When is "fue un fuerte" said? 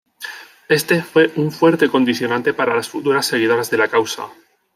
1.03-1.87